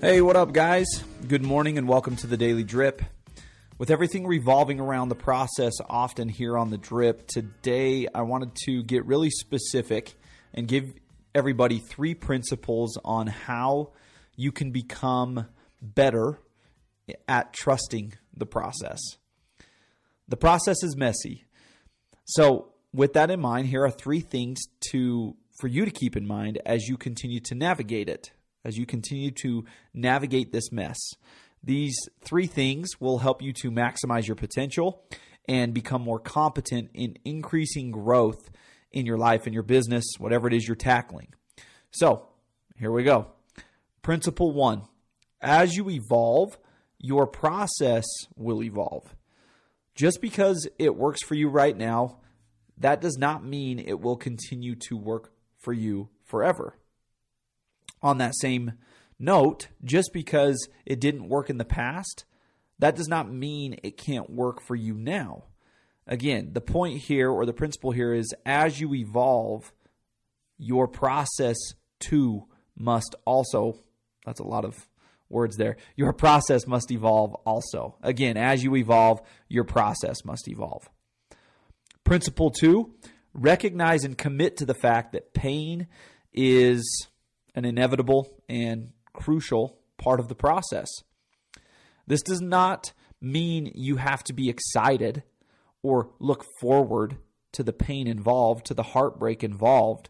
[0.00, 0.86] Hey, what up, guys?
[1.26, 3.02] Good morning and welcome to the Daily Drip.
[3.78, 8.84] With everything revolving around the process often here on the Drip, today I wanted to
[8.84, 10.14] get really specific
[10.54, 10.94] and give
[11.34, 13.90] everybody three principles on how
[14.36, 15.48] you can become
[15.82, 16.38] better
[17.26, 19.00] at trusting the process.
[20.28, 21.44] The process is messy.
[22.24, 24.60] So, with that in mind, here are three things
[24.92, 28.30] to for you to keep in mind as you continue to navigate it
[28.64, 30.98] as you continue to navigate this mess.
[31.62, 35.02] These three things will help you to maximize your potential
[35.48, 38.50] and become more competent in increasing growth
[38.92, 41.28] in your life and your business, whatever it is you're tackling.
[41.90, 42.28] So,
[42.78, 43.28] here we go.
[44.02, 44.82] Principle one
[45.40, 46.58] as you evolve,
[46.98, 48.04] your process
[48.36, 49.14] will evolve.
[49.94, 52.18] Just because it works for you right now,
[52.78, 56.76] that does not mean it will continue to work for you forever
[58.02, 58.72] on that same
[59.18, 62.24] note, just because it didn't work in the past,
[62.78, 65.44] that does not mean it can't work for you now.
[66.06, 69.72] Again, the point here or the principle here is as you evolve,
[70.56, 71.56] your process
[72.00, 73.78] too must also,
[74.24, 74.88] that's a lot of
[75.28, 77.96] words there, your process must evolve also.
[78.02, 80.88] Again, as you evolve, your process must evolve.
[82.04, 82.94] Principle two,
[83.34, 85.88] recognize and commit to the fact that pain
[86.32, 87.08] is
[87.58, 90.88] an inevitable and crucial part of the process.
[92.06, 95.24] This does not mean you have to be excited
[95.82, 97.18] or look forward
[97.52, 100.08] to the pain involved, to the heartbreak involved.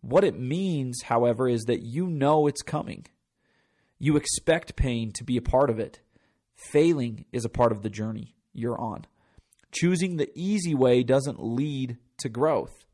[0.00, 3.06] What it means, however, is that you know it's coming.
[3.98, 6.00] You expect pain to be a part of it.
[6.56, 9.04] Failing is a part of the journey you're on.
[9.70, 12.86] Choosing the easy way doesn't lead to growth.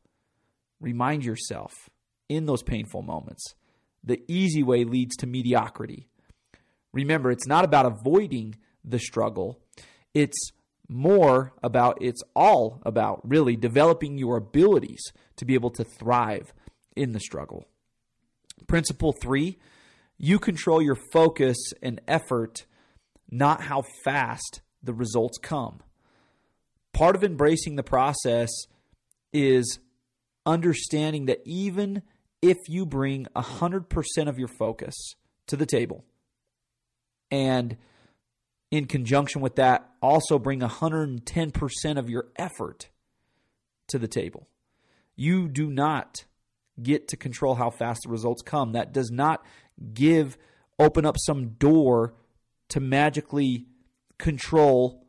[0.81, 1.89] Remind yourself
[2.29, 3.55] in those painful moments.
[4.03, 6.07] The easy way leads to mediocrity.
[6.93, 9.59] Remember, it's not about avoiding the struggle,
[10.13, 10.51] it's
[10.87, 15.01] more about, it's all about really developing your abilities
[15.37, 16.53] to be able to thrive
[16.95, 17.65] in the struggle.
[18.67, 19.57] Principle three
[20.17, 22.65] you control your focus and effort,
[23.29, 25.81] not how fast the results come.
[26.93, 28.49] Part of embracing the process
[29.33, 29.79] is
[30.45, 32.01] understanding that even
[32.49, 35.15] if you bring 100% of your focus
[35.47, 36.03] to the table
[37.31, 37.75] and
[38.69, 42.89] in conjunction with that, also bring 110% of your effort
[43.87, 44.47] to the table.
[45.15, 46.25] You do not
[46.81, 48.73] get to control how fast the results come.
[48.73, 49.43] That does not
[49.93, 50.37] give,
[50.77, 52.13] open up some door
[52.69, 53.65] to magically
[54.17, 55.05] control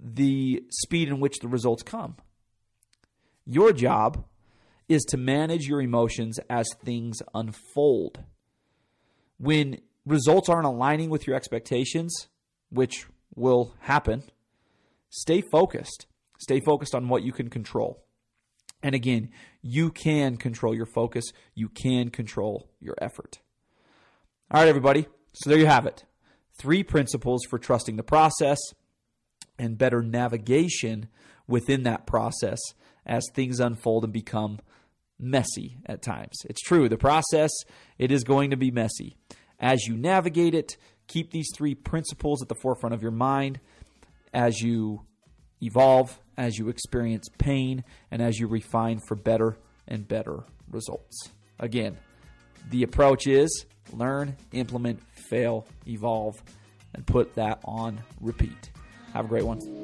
[0.00, 2.16] the speed in which the results come.
[3.44, 4.24] Your job
[4.88, 8.24] is to manage your emotions as things unfold.
[9.38, 12.28] When results aren't aligning with your expectations,
[12.70, 14.24] which will happen,
[15.10, 16.06] stay focused.
[16.38, 18.02] Stay focused on what you can control.
[18.82, 21.24] And again, you can control your focus,
[21.54, 23.40] you can control your effort.
[24.50, 25.06] All right, everybody.
[25.32, 26.04] So there you have it.
[26.58, 28.58] Three principles for trusting the process
[29.58, 31.08] and better navigation
[31.46, 32.58] within that process
[33.08, 34.60] as things unfold and become
[35.18, 36.36] messy at times.
[36.44, 37.50] It's true, the process
[37.98, 39.16] it is going to be messy.
[39.58, 40.76] As you navigate it,
[41.08, 43.58] keep these three principles at the forefront of your mind
[44.32, 45.02] as you
[45.60, 49.56] evolve, as you experience pain, and as you refine for better
[49.88, 51.30] and better results.
[51.58, 51.96] Again,
[52.70, 56.40] the approach is learn, implement, fail, evolve,
[56.94, 58.70] and put that on repeat.
[59.14, 59.77] Have a great one.